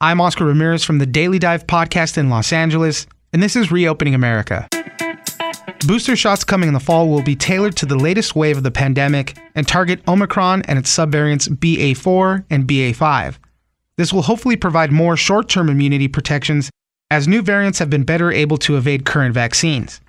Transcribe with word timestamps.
I'm 0.00 0.20
Oscar 0.20 0.44
Ramirez 0.44 0.84
from 0.84 0.98
the 0.98 1.06
Daily 1.06 1.40
Dive 1.40 1.66
podcast 1.66 2.18
in 2.18 2.30
Los 2.30 2.52
Angeles, 2.52 3.08
and 3.32 3.42
this 3.42 3.56
is 3.56 3.72
Reopening 3.72 4.14
America. 4.14 4.68
Booster 5.88 6.14
shots 6.14 6.44
coming 6.44 6.68
in 6.68 6.72
the 6.72 6.78
fall 6.78 7.08
will 7.08 7.22
be 7.22 7.34
tailored 7.34 7.76
to 7.78 7.86
the 7.86 7.98
latest 7.98 8.36
wave 8.36 8.56
of 8.56 8.62
the 8.62 8.70
pandemic 8.70 9.36
and 9.56 9.66
target 9.66 10.00
Omicron 10.06 10.62
and 10.68 10.78
its 10.78 10.96
subvariants 10.96 11.48
BA4 11.48 12.44
and 12.48 12.68
BA5. 12.68 13.38
This 13.96 14.12
will 14.12 14.22
hopefully 14.22 14.54
provide 14.54 14.92
more 14.92 15.16
short 15.16 15.48
term 15.48 15.68
immunity 15.68 16.06
protections 16.06 16.70
as 17.10 17.26
new 17.26 17.42
variants 17.42 17.80
have 17.80 17.90
been 17.90 18.04
better 18.04 18.30
able 18.30 18.58
to 18.58 18.76
evade 18.76 19.04
current 19.04 19.34
vaccines. 19.34 20.00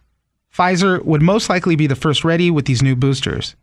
Pfizer 0.56 1.04
would 1.04 1.23
most 1.23 1.50
likely 1.50 1.76
be 1.76 1.88
the 1.88 1.95
first 1.95 2.23
ready 2.23 2.52
with 2.52 2.66
these 2.66 2.84
new 2.84 2.95
boosters. 2.95 3.56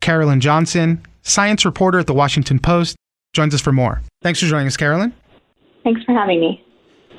Carolyn 0.00 0.40
Johnson, 0.40 1.04
science 1.20 1.66
reporter 1.66 1.98
at 1.98 2.06
the 2.06 2.14
Washington 2.14 2.58
Post, 2.58 2.96
joins 3.34 3.54
us 3.54 3.60
for 3.60 3.72
more. 3.72 4.00
Thanks 4.22 4.40
for 4.40 4.46
joining 4.46 4.66
us, 4.66 4.78
Carolyn. 4.78 5.12
Thanks 5.84 6.02
for 6.04 6.12
having 6.12 6.40
me. 6.40 6.64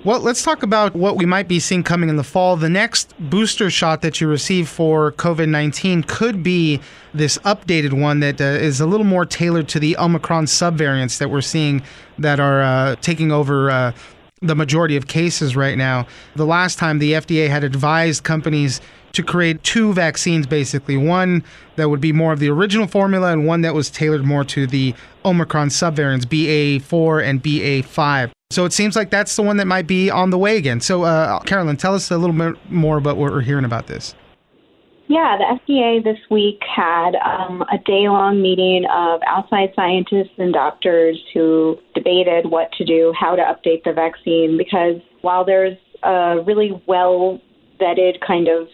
Well, 0.04 0.20
let's 0.20 0.42
talk 0.42 0.64
about 0.64 0.96
what 0.96 1.18
we 1.18 1.28
might 1.28 1.48
be 1.48 1.60
seeing 1.60 1.84
coming 1.84 2.10
in 2.10 2.16
the 2.16 2.24
fall. 2.24 2.58
The 2.58 2.70
next 2.70 3.14
booster 3.20 3.70
shot 3.70 4.02
that 4.02 4.20
you 4.20 4.28
receive 4.28 4.68
for 4.68 5.12
COVID 5.12 5.48
19 5.48 6.04
could 6.04 6.42
be 6.42 6.82
this 7.14 7.38
updated 7.40 7.94
one 7.94 8.20
that 8.22 8.42
uh, 8.42 8.46
is 8.46 8.82
a 8.82 8.88
little 8.88 9.06
more 9.06 9.26
tailored 9.26 9.68
to 9.70 9.80
the 9.80 9.96
Omicron 9.98 10.46
subvariants 10.46 11.20
that 11.20 11.30
we're 11.30 11.42
seeing 11.42 11.84
that 12.18 12.40
are 12.40 12.62
uh, 12.62 12.96
taking 12.96 13.32
over. 13.32 13.70
Uh, 13.70 13.92
the 14.44 14.56
majority 14.56 14.98
of 14.98 15.06
cases 15.06 15.56
right 15.56 15.78
now. 15.78 16.08
The 16.36 16.48
last 16.48 16.80
time 16.80 16.98
the 16.98 17.14
FDA 17.14 17.48
had 17.48 17.64
advised 17.64 18.24
companies 18.24 18.82
to 19.12 19.22
create 19.22 19.62
two 19.64 19.94
vaccines 19.94 20.48
basically 20.48 20.98
one 20.98 21.44
that 21.76 21.90
would 21.90 22.02
be 22.02 22.12
more 22.12 22.34
of 22.34 22.40
the 22.40 22.50
original 22.50 22.88
formula 22.88 23.32
and 23.32 23.46
one 23.46 23.62
that 23.62 23.76
was 23.76 23.92
tailored 23.92 24.26
more 24.26 24.44
to 24.46 24.66
the 24.66 24.96
Omicron 25.24 25.68
subvariants 25.68 26.26
BA4 26.26 27.24
and 27.24 27.44
BA5. 27.44 28.32
So 28.52 28.66
it 28.66 28.74
seems 28.74 28.96
like 28.96 29.10
that's 29.10 29.36
the 29.36 29.44
one 29.44 29.58
that 29.58 29.68
might 29.68 29.88
be 29.88 30.10
on 30.10 30.30
the 30.30 30.38
way 30.38 30.58
again. 30.58 30.82
So, 30.82 31.04
uh, 31.04 31.40
Carolyn, 31.40 31.78
tell 31.78 31.96
us 31.96 32.12
a 32.12 32.18
little 32.18 32.36
bit 32.36 32.56
more 32.72 32.98
about 32.98 33.18
what 33.18 33.32
we're 33.32 33.42
hearing 33.42 33.66
about 33.66 33.88
this. 33.88 34.16
Yeah, 35.08 35.38
the 35.38 35.74
FDA 35.74 36.02
this 36.02 36.20
week 36.30 36.62
had 36.74 37.16
um, 37.16 37.64
a 37.64 37.78
day 37.80 38.08
long 38.08 38.42
meeting 38.42 38.86
of 38.90 39.20
outside 39.28 39.74
scientists 39.76 40.32
and 40.38 40.54
doctors 40.54 41.22
who 41.34 41.78
debated 41.94 42.50
what 42.50 42.72
to 42.78 42.86
do, 42.86 43.14
how 43.20 43.36
to 43.36 43.42
update 43.42 43.84
the 43.84 43.92
vaccine, 43.92 44.58
because 44.58 45.02
while 45.22 45.44
there's 45.44 45.78
a 46.04 46.38
really 46.46 46.72
well 46.88 47.42
vetted 47.80 48.20
kind 48.26 48.48
of 48.48 48.68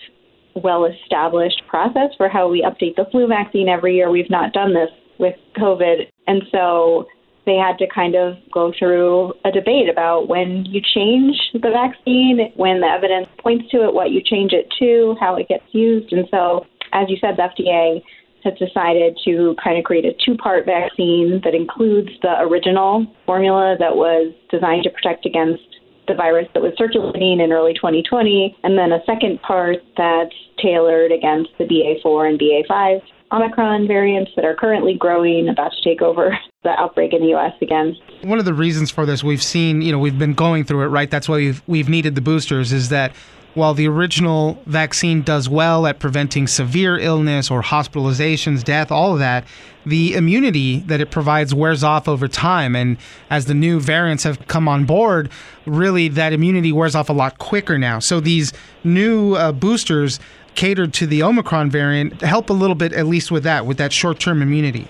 well 0.56 0.86
established 0.86 1.62
process 1.68 2.12
for 2.18 2.30
how 2.30 2.50
we 2.50 2.62
update 2.62 2.96
the 2.96 3.06
flu 3.12 3.28
vaccine 3.28 3.70
every 3.70 3.96
year. 3.96 4.10
We've 4.10 4.30
not 4.30 4.54
done 4.54 4.74
this 4.74 4.90
with 5.20 5.36
COVID. 5.58 6.08
And 6.28 6.44
so 6.52 7.08
they 7.48 7.56
had 7.56 7.80
to 7.80 7.88
kind 7.88 8.14
of 8.14 8.36
go 8.54 8.74
through 8.78 9.34
a 9.46 9.52
debate 9.52 9.90
about 9.90 10.28
when 10.28 10.66
you 10.66 10.82
change 10.82 11.34
the 11.54 11.72
vaccine, 11.72 12.52
when 12.56 12.82
the 12.82 12.88
evidence 12.88 13.28
points 13.40 13.72
to 13.72 13.88
it, 13.88 13.94
what 13.94 14.12
you 14.12 14.22
change 14.22 14.52
it 14.52 14.68
to, 14.78 15.16
how 15.20 15.36
it 15.38 15.48
gets 15.48 15.64
used. 15.72 16.12
And 16.12 16.28
so, 16.30 16.68
as 16.92 17.08
you 17.10 17.16
said, 17.20 17.38
the 17.38 17.48
FDA 17.48 18.04
has 18.44 18.54
decided 18.60 19.18
to 19.26 19.56
kind 19.64 19.80
of 19.80 19.86
create 19.86 20.06
a 20.06 20.14
two 20.24 20.36
part 20.36 20.66
vaccine 20.66 21.42
that 21.44 21.56
includes 21.56 22.10
the 22.22 22.36
original 22.42 23.08
formula 23.26 23.78
that 23.80 23.96
was 23.96 24.34
designed 24.52 24.84
to 24.84 24.92
protect 24.92 25.26
against 25.26 25.64
the 26.08 26.14
virus 26.14 26.48
that 26.54 26.64
was 26.64 26.74
circulating 26.78 27.40
in 27.40 27.52
early 27.52 27.74
2020, 27.74 28.58
and 28.64 28.78
then 28.78 28.92
a 28.92 29.04
second 29.06 29.42
part 29.42 29.78
that's 29.96 30.36
tailored 30.62 31.12
against 31.12 31.50
the 31.58 31.66
BA4 31.66 32.30
and 32.30 32.40
BA5 32.40 33.02
Omicron 33.32 33.88
variants 33.88 34.32
that 34.36 34.46
are 34.46 34.56
currently 34.56 34.96
growing, 34.98 35.50
about 35.50 35.72
to 35.74 35.82
take 35.84 36.02
over 36.02 36.38
the 36.68 36.80
outbreak 36.80 37.14
in 37.14 37.22
the 37.22 37.30
U.S. 37.30 37.54
again. 37.62 37.96
One 38.22 38.40
of 38.40 38.46
the 38.46 38.54
reasons 38.54 38.92
for 38.92 39.06
this, 39.06 39.24
we've 39.24 39.44
seen, 39.44 39.82
you 39.82 39.92
know, 39.92 40.00
we've 40.00 40.20
been 40.20 40.34
going 40.34 40.64
through 40.66 40.84
it, 40.84 40.88
right? 40.88 41.10
That's 41.10 41.30
why 41.30 41.38
we've, 41.38 41.64
we've 41.68 41.90
needed 41.90 42.16
the 42.16 42.22
boosters, 42.22 42.72
is 42.74 42.90
that 42.90 43.14
while 43.54 43.74
the 43.74 43.88
original 43.88 44.62
vaccine 44.68 45.24
does 45.24 45.50
well 45.50 45.88
at 45.88 45.98
preventing 45.98 46.46
severe 46.46 47.00
illness 47.00 47.50
or 47.50 47.64
hospitalizations, 47.64 48.64
death, 48.64 48.92
all 48.92 49.14
of 49.14 49.20
that, 49.20 49.46
the 49.84 50.14
immunity 50.14 50.82
that 50.82 51.02
it 51.02 51.10
provides 51.10 51.56
wears 51.56 51.84
off 51.84 52.08
over 52.08 52.28
time. 52.28 52.76
And 52.76 52.98
as 53.32 53.46
the 53.46 53.56
new 53.56 53.80
variants 53.80 54.24
have 54.26 54.48
come 54.48 54.68
on 54.68 54.86
board, 54.86 55.32
really 55.66 56.08
that 56.10 56.34
immunity 56.34 56.72
wears 56.72 56.94
off 56.94 57.10
a 57.10 57.14
lot 57.14 57.40
quicker 57.40 57.80
now. 57.80 57.98
So 57.98 58.20
these 58.20 58.54
new 58.84 59.34
uh, 59.34 59.54
boosters 59.54 60.20
catered 60.54 60.94
to 60.96 61.08
the 61.08 61.24
Omicron 61.24 61.72
variant 61.72 62.22
help 62.22 62.50
a 62.50 62.54
little 62.54 62.76
bit, 62.76 62.94
at 62.94 63.08
least 63.08 63.32
with 63.32 63.44
that, 63.44 63.66
with 63.66 63.78
that 63.78 63.92
short 63.92 64.20
term 64.20 64.42
immunity. 64.42 64.88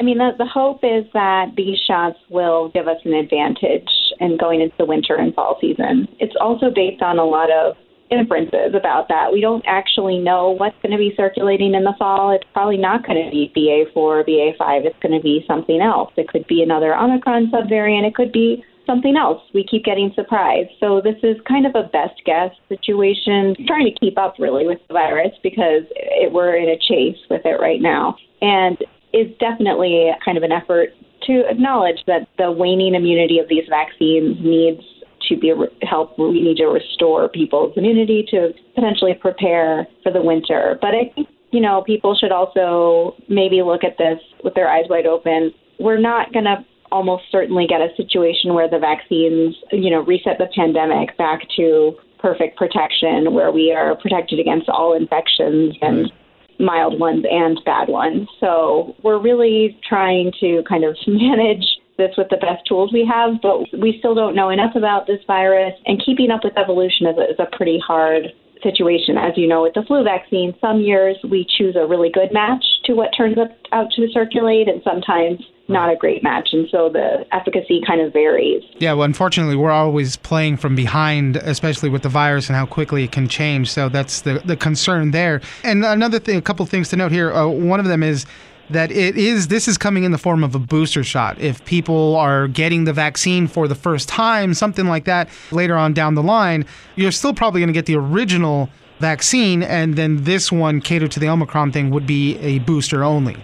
I 0.00 0.02
mean, 0.02 0.16
the, 0.16 0.30
the 0.38 0.46
hope 0.46 0.80
is 0.82 1.04
that 1.12 1.52
these 1.56 1.78
shots 1.86 2.18
will 2.30 2.70
give 2.70 2.88
us 2.88 2.96
an 3.04 3.12
advantage 3.12 3.90
in 4.18 4.38
going 4.38 4.62
into 4.62 4.74
the 4.78 4.86
winter 4.86 5.14
and 5.14 5.34
fall 5.34 5.58
season. 5.60 6.08
It's 6.18 6.34
also 6.40 6.70
based 6.74 7.02
on 7.02 7.18
a 7.18 7.24
lot 7.24 7.50
of 7.52 7.76
inferences 8.10 8.74
about 8.74 9.08
that. 9.08 9.30
We 9.30 9.42
don't 9.42 9.62
actually 9.66 10.18
know 10.18 10.50
what's 10.50 10.76
going 10.82 10.92
to 10.92 10.98
be 10.98 11.12
circulating 11.16 11.74
in 11.74 11.84
the 11.84 11.94
fall. 11.98 12.32
It's 12.32 12.48
probably 12.54 12.78
not 12.78 13.06
going 13.06 13.22
to 13.22 13.30
be 13.30 13.52
BA4 13.54 13.96
or 13.96 14.24
BA5. 14.24 14.86
It's 14.86 14.98
going 15.02 15.16
to 15.16 15.22
be 15.22 15.44
something 15.46 15.80
else. 15.80 16.12
It 16.16 16.28
could 16.28 16.46
be 16.46 16.62
another 16.62 16.96
Omicron 16.96 17.52
subvariant. 17.52 18.08
It 18.08 18.14
could 18.14 18.32
be 18.32 18.64
something 18.86 19.16
else. 19.16 19.42
We 19.54 19.64
keep 19.64 19.84
getting 19.84 20.12
surprised. 20.14 20.70
So 20.80 21.00
this 21.00 21.16
is 21.22 21.36
kind 21.46 21.66
of 21.66 21.74
a 21.76 21.88
best 21.88 22.20
guess 22.24 22.50
situation, 22.68 23.54
trying 23.66 23.84
to 23.84 24.00
keep 24.00 24.18
up 24.18 24.34
really 24.38 24.66
with 24.66 24.78
the 24.88 24.94
virus 24.94 25.32
because 25.42 25.84
it, 25.94 26.32
we're 26.32 26.56
in 26.56 26.70
a 26.70 26.78
chase 26.78 27.20
with 27.28 27.42
it 27.44 27.60
right 27.60 27.80
now. 27.80 28.16
And 28.40 28.78
is 29.12 29.26
definitely 29.38 30.10
kind 30.24 30.36
of 30.36 30.44
an 30.44 30.52
effort 30.52 30.90
to 31.26 31.42
acknowledge 31.48 31.98
that 32.06 32.28
the 32.38 32.50
waning 32.50 32.94
immunity 32.94 33.38
of 33.38 33.48
these 33.48 33.64
vaccines 33.68 34.36
needs 34.40 34.80
to 35.28 35.36
be 35.36 35.52
help. 35.82 36.18
We 36.18 36.42
need 36.42 36.56
to 36.58 36.66
restore 36.66 37.28
people's 37.28 37.74
immunity 37.76 38.26
to 38.30 38.50
potentially 38.74 39.14
prepare 39.14 39.86
for 40.02 40.12
the 40.12 40.22
winter. 40.22 40.78
But 40.80 40.94
I 40.94 41.12
think 41.14 41.28
you 41.52 41.60
know 41.60 41.82
people 41.82 42.16
should 42.18 42.32
also 42.32 43.16
maybe 43.28 43.62
look 43.62 43.84
at 43.84 43.98
this 43.98 44.18
with 44.42 44.54
their 44.54 44.68
eyes 44.68 44.84
wide 44.88 45.06
open. 45.06 45.52
We're 45.78 46.00
not 46.00 46.32
going 46.32 46.44
to 46.44 46.64
almost 46.92 47.24
certainly 47.30 47.66
get 47.66 47.80
a 47.80 47.88
situation 47.96 48.54
where 48.54 48.68
the 48.68 48.78
vaccines, 48.78 49.54
you 49.72 49.90
know, 49.90 50.00
reset 50.00 50.38
the 50.38 50.48
pandemic 50.54 51.16
back 51.16 51.40
to 51.56 51.94
perfect 52.18 52.58
protection, 52.58 53.32
where 53.32 53.50
we 53.50 53.72
are 53.72 53.96
protected 53.96 54.38
against 54.38 54.68
all 54.68 54.94
infections 54.94 55.74
and 55.80 56.06
mm-hmm. 56.06 56.16
Mild 56.60 57.00
ones 57.00 57.24
and 57.30 57.60
bad 57.64 57.88
ones. 57.88 58.28
So 58.38 58.94
we're 59.02 59.20
really 59.20 59.78
trying 59.88 60.32
to 60.40 60.62
kind 60.68 60.84
of 60.84 60.96
manage 61.06 61.64
this 61.96 62.16
with 62.16 62.28
the 62.30 62.36
best 62.36 62.66
tools 62.66 62.92
we 62.92 63.04
have, 63.04 63.42
but 63.42 63.66
we 63.78 63.96
still 63.98 64.14
don't 64.14 64.34
know 64.34 64.48
enough 64.48 64.74
about 64.74 65.06
this 65.06 65.20
virus. 65.26 65.74
And 65.86 66.02
keeping 66.04 66.30
up 66.30 66.40
with 66.44 66.56
evolution 66.56 67.06
is 67.06 67.16
a, 67.18 67.24
is 67.32 67.38
a 67.38 67.56
pretty 67.56 67.78
hard 67.78 68.32
situation. 68.62 69.16
As 69.16 69.32
you 69.36 69.46
know, 69.46 69.62
with 69.62 69.74
the 69.74 69.82
flu 69.86 70.04
vaccine, 70.04 70.54
some 70.60 70.80
years 70.80 71.16
we 71.30 71.46
choose 71.58 71.76
a 71.76 71.86
really 71.86 72.10
good 72.10 72.32
match 72.32 72.64
to 72.84 72.94
what 72.94 73.10
turns 73.16 73.38
up, 73.38 73.50
out 73.72 73.90
to 73.96 74.08
circulate, 74.12 74.68
and 74.68 74.80
sometimes 74.84 75.40
not 75.70 75.92
a 75.92 75.96
great 75.96 76.22
match. 76.22 76.50
And 76.52 76.68
so 76.70 76.88
the 76.88 77.24
efficacy 77.32 77.80
kind 77.86 78.00
of 78.00 78.12
varies. 78.12 78.62
Yeah, 78.78 78.92
well, 78.92 79.04
unfortunately, 79.04 79.56
we're 79.56 79.70
always 79.70 80.16
playing 80.16 80.56
from 80.56 80.74
behind, 80.74 81.36
especially 81.36 81.88
with 81.88 82.02
the 82.02 82.08
virus 82.08 82.48
and 82.48 82.56
how 82.56 82.66
quickly 82.66 83.04
it 83.04 83.12
can 83.12 83.28
change. 83.28 83.70
So 83.70 83.88
that's 83.88 84.22
the, 84.22 84.42
the 84.44 84.56
concern 84.56 85.12
there. 85.12 85.40
And 85.64 85.84
another 85.84 86.18
thing, 86.18 86.36
a 86.36 86.42
couple 86.42 86.66
things 86.66 86.88
to 86.90 86.96
note 86.96 87.12
here. 87.12 87.32
Uh, 87.32 87.46
one 87.46 87.80
of 87.80 87.86
them 87.86 88.02
is 88.02 88.26
that 88.70 88.90
it 88.92 89.16
is 89.16 89.48
this 89.48 89.66
is 89.66 89.76
coming 89.76 90.04
in 90.04 90.12
the 90.12 90.18
form 90.18 90.44
of 90.44 90.54
a 90.54 90.58
booster 90.58 91.02
shot. 91.02 91.38
If 91.40 91.64
people 91.64 92.16
are 92.16 92.46
getting 92.48 92.84
the 92.84 92.92
vaccine 92.92 93.48
for 93.48 93.66
the 93.66 93.74
first 93.74 94.08
time, 94.08 94.54
something 94.54 94.86
like 94.86 95.04
that, 95.04 95.28
later 95.50 95.76
on 95.76 95.92
down 95.92 96.14
the 96.14 96.22
line, 96.22 96.64
you're 96.96 97.10
still 97.12 97.34
probably 97.34 97.60
going 97.60 97.68
to 97.68 97.72
get 97.72 97.86
the 97.86 97.96
original 97.96 98.68
vaccine, 99.00 99.62
and 99.62 99.96
then 99.96 100.24
this 100.24 100.52
one 100.52 100.80
catered 100.80 101.10
to 101.10 101.20
the 101.20 101.28
Omicron 101.28 101.72
thing 101.72 101.90
would 101.90 102.06
be 102.06 102.38
a 102.38 102.58
booster 102.60 103.02
only. 103.02 103.36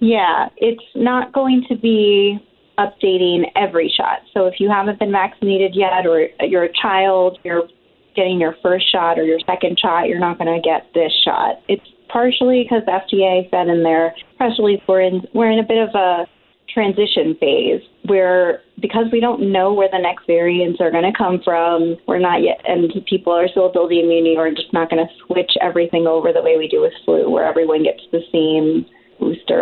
Yeah, 0.00 0.48
it's 0.56 0.84
not 0.94 1.32
going 1.32 1.64
to 1.68 1.76
be 1.76 2.38
updating 2.78 3.50
every 3.56 3.92
shot. 3.94 4.20
So 4.32 4.46
if 4.46 4.54
you 4.60 4.70
haven't 4.70 4.98
been 4.98 5.10
vaccinated 5.10 5.74
yet, 5.74 6.06
or 6.06 6.28
you're 6.40 6.64
a 6.64 6.72
child, 6.72 7.38
you're 7.44 7.68
getting 8.14 8.40
your 8.40 8.56
first 8.62 8.90
shot 8.90 9.18
or 9.18 9.24
your 9.24 9.40
second 9.46 9.78
shot, 9.80 10.08
you're 10.08 10.20
not 10.20 10.38
going 10.38 10.54
to 10.54 10.60
get 10.60 10.86
this 10.94 11.12
shot. 11.24 11.62
It's 11.68 11.86
partially 12.08 12.64
because 12.64 12.82
FDA 12.84 13.50
said 13.50 13.68
in 13.68 13.82
their 13.82 14.14
press 14.36 14.52
release 14.58 14.80
we're 14.88 15.02
in 15.02 15.22
we're 15.34 15.50
in 15.50 15.58
a 15.58 15.66
bit 15.66 15.88
of 15.88 15.94
a 15.94 16.26
transition 16.72 17.36
phase 17.40 17.82
where 18.06 18.62
because 18.80 19.06
we 19.12 19.20
don't 19.20 19.52
know 19.52 19.72
where 19.72 19.88
the 19.90 19.98
next 19.98 20.26
variants 20.26 20.80
are 20.80 20.90
going 20.90 21.10
to 21.10 21.16
come 21.16 21.40
from, 21.44 21.96
we're 22.06 22.18
not 22.18 22.42
yet, 22.42 22.60
and 22.66 22.92
people 23.06 23.32
are 23.32 23.48
still 23.48 23.70
building 23.72 24.00
immunity. 24.00 24.36
We're 24.36 24.50
just 24.50 24.72
not 24.72 24.90
going 24.90 25.04
to 25.04 25.12
switch 25.26 25.52
everything 25.60 26.06
over 26.06 26.32
the 26.32 26.42
way 26.42 26.56
we 26.56 26.68
do 26.68 26.80
with 26.80 26.92
flu, 27.04 27.30
where 27.30 27.46
everyone 27.46 27.82
gets 27.82 28.02
the 28.12 28.20
same 28.32 28.86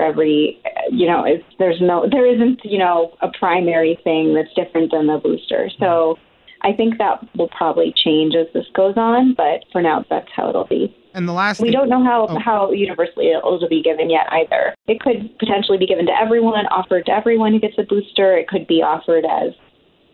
every 0.01 0.61
you 0.91 1.07
know 1.07 1.25
it's 1.25 1.45
there's 1.59 1.81
no 1.81 2.07
there 2.11 2.27
isn't 2.27 2.61
you 2.65 2.79
know 2.79 3.17
a 3.23 3.29
primary 3.39 3.99
thing 4.05 4.35
that's 4.35 4.53
different 4.55 4.91
than 4.93 5.07
the 5.07 5.19
booster. 5.19 5.71
So 5.79 6.19
i 6.63 6.73
think 6.73 6.97
that 6.99 7.23
will 7.37 7.49
probably 7.49 7.93
change 7.95 8.35
as 8.35 8.47
this 8.55 8.65
goes 8.75 8.97
on 8.97 9.35
but 9.35 9.65
for 9.73 9.83
now 9.83 10.05
that's 10.09 10.29
how 10.35 10.49
it'll 10.49 10.67
be. 10.67 10.95
And 11.17 11.27
the 11.27 11.33
last 11.33 11.61
we 11.61 11.69
thing, 11.69 11.73
don't 11.73 11.89
know 11.89 12.05
how 12.05 12.27
oh. 12.29 12.39
how 12.39 12.71
universally 12.73 13.31
it'll 13.31 13.67
be 13.69 13.83
given 13.83 14.11
yet 14.11 14.27
either. 14.31 14.75
It 14.87 15.01
could 15.01 15.39
potentially 15.39 15.79
be 15.79 15.87
given 15.87 16.05
to 16.07 16.13
everyone 16.13 16.67
offered 16.67 17.07
to 17.07 17.13
everyone 17.13 17.53
who 17.53 17.61
gets 17.61 17.79
a 17.79 17.85
booster. 17.85 18.37
It 18.37 18.49
could 18.49 18.67
be 18.67 18.83
offered 18.83 19.25
as 19.25 19.55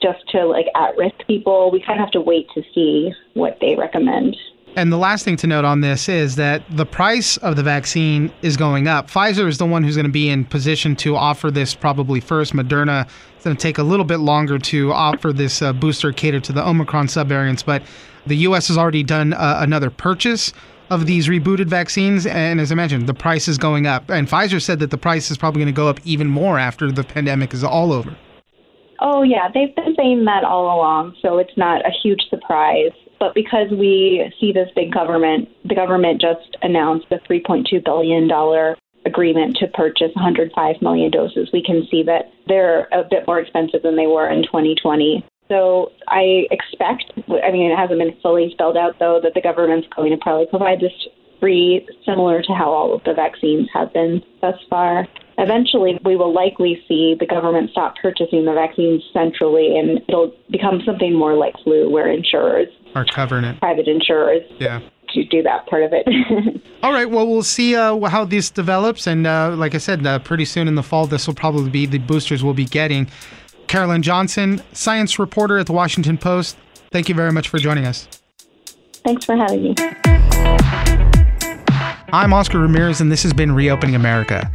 just 0.01 0.29
to 0.31 0.45
like 0.47 0.67
at 0.77 0.97
risk 0.97 1.15
people. 1.27 1.73
We 1.73 1.81
kind 1.81 1.99
of 1.99 2.05
have 2.05 2.13
to 2.13 2.21
wait 2.21 2.47
to 2.55 2.63
see 2.73 3.13
what 3.35 3.59
they 3.61 3.75
recommend 3.75 4.37
And 4.75 4.91
the 4.91 4.97
last 4.97 5.25
thing 5.25 5.37
to 5.39 5.47
note 5.47 5.67
on 5.67 5.83
this 5.83 6.09
is 6.09 6.37
that 6.37 6.63
the 6.71 6.87
price 6.87 7.37
of 7.39 7.57
the 7.57 7.63
vaccine 7.63 8.33
is 8.41 8.57
going 8.57 8.89
up. 8.89 9.11
Pfizer 9.11 9.47
is 9.47 9.59
the 9.59 9.67
one 9.67 9.85
who's 9.85 9.97
going 9.97 10.07
to 10.07 10.13
be 10.13 10.31
in 10.31 10.47
position 10.47 10.97
to 10.97 11.15
offer 11.15 11.51
this 11.51 11.75
probably 11.75 12.21
first. 12.21 12.55
Moderna 12.55 13.07
is 13.37 13.45
going 13.45 13.55
to 13.55 13.63
take 13.63 13.77
a 13.77 13.83
little 13.83 14.07
bit 14.07 14.19
longer 14.19 14.59
to 14.59 14.93
offer 14.93 15.31
this 15.31 15.61
uh, 15.61 15.75
booster 15.75 16.11
catered 16.11 16.45
to 16.45 16.53
the 16.53 16.67
Omicron 16.67 17.07
subvariants, 17.09 17.63
but 17.63 17.83
the 18.27 18.37
U.S. 18.37 18.69
has 18.69 18.79
already 18.79 19.03
done 19.03 19.35
uh, 19.35 19.59
another 19.61 19.91
purchase 19.91 20.55
of 20.89 21.05
these 21.07 21.29
rebooted 21.29 21.67
vaccines. 21.67 22.27
And 22.27 22.59
as 22.59 22.73
I 22.73 22.75
mentioned, 22.75 23.07
the 23.07 23.15
price 23.15 23.49
is 23.49 23.59
going 23.59 23.87
up. 23.87 24.09
And 24.09 24.27
Pfizer 24.27 24.61
said 24.61 24.79
that 24.79 24.91
the 24.91 24.99
price 24.99 25.31
is 25.31 25.37
probably 25.37 25.61
going 25.61 25.75
to 25.75 25.77
go 25.77 25.89
up 25.89 26.01
even 26.05 26.29
more 26.29 26.59
after 26.59 26.91
the 26.91 27.05
pandemic 27.05 27.53
is 27.53 27.63
all 27.63 27.93
over. 27.93 28.17
Oh, 29.05 29.23
yeah, 29.23 29.49
they've 29.53 29.75
been 29.75 29.97
saying 29.97 30.25
that 30.27 30.45
all 30.45 30.77
along, 30.77 31.17
so 31.21 31.39
it's 31.39 31.57
not 31.57 31.85
a 31.85 31.91
huge 31.91 32.23
surprise. 32.31 32.93
But 33.19 33.35
because 33.35 33.67
we 33.71 34.33
see 34.41 34.53
this 34.53 34.69
big 34.77 34.93
government, 34.93 35.49
the 35.65 35.75
government 35.75 36.21
just 36.21 36.57
announced 36.63 37.07
a 37.11 37.19
$3.2 37.29 37.85
billion 37.85 38.31
agreement 39.05 39.57
to 39.57 39.67
purchase 39.75 40.15
105 40.15 40.77
million 40.83 41.11
doses. 41.11 41.51
We 41.53 41.65
can 41.65 41.83
see 41.91 42.05
that 42.05 42.31
they're 42.47 42.87
a 42.93 43.03
bit 43.09 43.27
more 43.27 43.41
expensive 43.41 43.83
than 43.83 43.97
they 43.97 44.07
were 44.07 44.31
in 44.31 44.45
2020. 44.45 45.27
So 45.49 45.91
I 46.07 46.47
expect, 46.53 47.13
I 47.43 47.51
mean, 47.51 47.73
it 47.73 47.77
hasn't 47.77 47.99
been 47.99 48.17
fully 48.23 48.51
spelled 48.53 48.77
out 48.77 49.01
though, 49.01 49.21
that 49.21 49.35
the 49.35 49.43
government's 49.43 49.89
going 49.95 50.13
to 50.13 50.19
probably 50.19 50.47
provide 50.47 50.79
this 50.79 50.93
free, 51.41 51.87
similar 52.07 52.41
to 52.41 52.53
how 52.53 52.71
all 52.71 52.95
of 52.95 53.03
the 53.03 53.15
vaccines 53.15 53.69
have 53.75 53.93
been 53.93 54.23
thus 54.41 54.55
far. 54.71 55.09
Eventually, 55.39 55.99
we 56.05 56.17
will 56.17 56.33
likely 56.33 56.83
see 56.87 57.17
the 57.19 57.27
government 57.27 57.71
stop 57.71 57.95
purchasing 58.01 58.45
the 58.45 58.53
vaccines 58.53 59.03
centrally, 59.13 59.77
and 59.79 60.01
it'll 60.09 60.33
become 60.51 60.81
something 60.85 61.15
more 61.15 61.35
like 61.35 61.55
flu, 61.65 61.89
where 61.91 62.11
insurers, 62.11 62.69
Are 62.95 63.05
covering 63.05 63.45
it. 63.45 63.59
private 63.59 63.89
insurers, 63.89 64.43
Yeah. 64.59 64.81
to 65.15 65.25
do 65.25 65.43
that 65.43 65.67
part 65.67 65.83
of 65.85 65.93
it. 65.95 66.07
All 66.83 66.93
right. 66.93 67.09
Well, 67.11 67.27
we'll 67.27 67.43
see 67.43 67.75
uh, 67.77 67.99
how 68.09 68.25
this 68.25 68.51
develops, 68.51 69.07
and 69.07 69.27
uh, 69.27 69.55
like 69.57 69.75
I 69.75 69.79
said, 69.79 70.07
uh, 70.07 70.19
pretty 70.19 70.45
soon 70.45 70.69
in 70.69 70.75
the 70.75 70.83
fall, 70.83 71.07
this 71.07 71.27
will 71.27 71.35
probably 71.35 71.71
be 71.71 71.87
the 71.87 71.99
boosters 71.99 72.45
we'll 72.45 72.55
be 72.55 72.65
getting. 72.67 73.09
Carolyn 73.69 74.03
Johnson, 74.03 74.61
science 74.73 75.19
reporter 75.19 75.57
at 75.59 75.67
the 75.67 75.73
Washington 75.73 76.19
Post. 76.19 76.57
Thank 76.91 77.09
you 77.09 77.15
very 77.15 77.33
much 77.33 77.49
for 77.49 77.59
joining 77.59 77.87
us. 77.87 78.07
Thanks 79.05 79.25
for 79.25 79.35
having 79.35 79.63
me. 79.63 79.75
I'm 82.15 82.35
Oscar 82.35 82.59
Ramirez, 82.59 83.01
and 83.01 83.11
this 83.11 83.23
has 83.23 83.33
been 83.33 83.53
Reopening 83.53 83.95
America. 83.95 84.51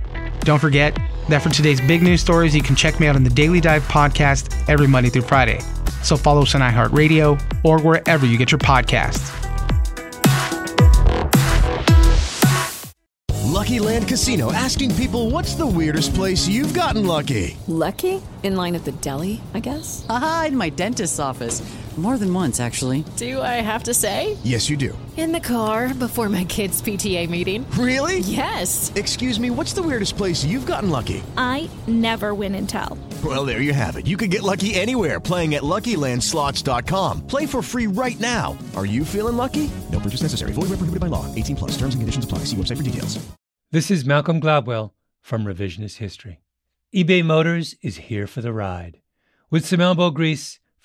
Don't 0.47 0.59
forget 0.59 0.97
that 1.27 1.41
for 1.41 1.49
today's 1.49 1.81
big 1.81 2.01
news 2.01 2.21
stories, 2.21 2.55
you 2.55 2.63
can 2.63 2.73
check 2.73 3.01
me 3.01 3.07
out 3.07 3.17
on 3.17 3.23
the 3.25 3.29
Daily 3.29 3.59
Dive 3.59 3.83
podcast 3.83 4.57
every 4.69 4.87
Monday 4.87 5.09
through 5.09 5.23
Friday. 5.23 5.59
So 6.03 6.15
follow 6.15 6.43
us 6.43 6.55
on 6.55 6.61
iHeartRadio 6.61 7.65
or 7.65 7.81
wherever 7.81 8.25
you 8.25 8.37
get 8.37 8.49
your 8.49 8.59
podcasts. 8.59 9.33
Lucky 13.43 13.79
Land 13.79 14.07
Casino 14.07 14.53
asking 14.53 14.95
people 14.95 15.29
what's 15.29 15.53
the 15.55 15.67
weirdest 15.67 16.15
place 16.15 16.47
you've 16.47 16.73
gotten 16.73 17.05
lucky? 17.05 17.57
Lucky? 17.67 18.21
In 18.43 18.55
line 18.55 18.75
at 18.75 18.85
the 18.85 18.93
deli, 18.93 19.41
I 19.53 19.59
guess? 19.59 20.05
Aha, 20.07 20.45
in 20.47 20.55
my 20.55 20.69
dentist's 20.69 21.19
office. 21.19 21.61
More 21.97 22.17
than 22.17 22.33
once, 22.33 22.61
actually. 22.61 23.03
Do 23.17 23.41
I 23.41 23.59
have 23.59 23.83
to 23.83 23.93
say? 23.93 24.37
Yes, 24.43 24.69
you 24.69 24.77
do. 24.77 24.97
In 25.17 25.31
the 25.31 25.39
car 25.39 25.95
before 25.95 26.29
my 26.29 26.43
kids' 26.43 26.79
PTA 26.79 27.27
meeting. 27.27 27.65
Really? 27.71 28.19
Yes. 28.19 28.91
Excuse 28.93 29.39
me, 29.39 29.49
what's 29.49 29.73
the 29.73 29.81
weirdest 29.81 30.15
place 30.15 30.45
you've 30.45 30.67
gotten 30.67 30.91
lucky? 30.91 31.23
I 31.35 31.67
never 31.87 32.35
win 32.35 32.53
and 32.53 32.69
tell. 32.69 32.99
Well, 33.25 33.43
there 33.43 33.61
you 33.61 33.73
have 33.73 33.95
it. 33.95 34.05
You 34.05 34.15
can 34.15 34.29
get 34.29 34.43
lucky 34.43 34.75
anywhere 34.75 35.19
playing 35.19 35.55
at 35.55 35.63
LuckyLandSlots.com. 35.63 37.25
Play 37.25 37.47
for 37.47 37.63
free 37.63 37.87
right 37.87 38.19
now. 38.19 38.55
Are 38.75 38.85
you 38.85 39.03
feeling 39.03 39.37
lucky? 39.37 39.71
No 39.91 39.99
purchase 39.99 40.21
necessary. 40.21 40.51
Void 40.51 40.69
where 40.69 40.77
prohibited 40.77 41.01
by 41.01 41.07
law. 41.07 41.25
18 41.33 41.55
plus. 41.55 41.71
Terms 41.71 41.95
and 41.95 42.01
conditions 42.03 42.23
apply. 42.23 42.39
See 42.45 42.55
website 42.55 42.77
for 42.77 42.83
details. 42.83 43.17
This 43.71 43.89
is 43.89 44.05
Malcolm 44.05 44.39
Gladwell 44.39 44.91
from 45.19 45.45
Revisionist 45.45 45.97
History. 45.97 46.41
eBay 46.95 47.25
Motors 47.25 47.73
is 47.81 47.97
here 47.97 48.27
for 48.27 48.41
the 48.41 48.53
ride. 48.53 49.01
With 49.49 49.65
some 49.65 49.81
elbow 49.81 50.11
grease, 50.11 50.59